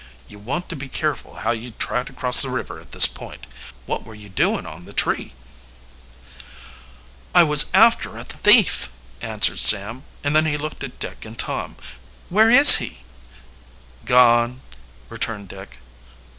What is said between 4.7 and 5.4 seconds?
the tree?"